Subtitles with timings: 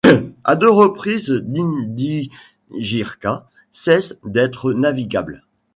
[0.43, 5.43] À deux reprises l'Indighirka cesse d'être navigable.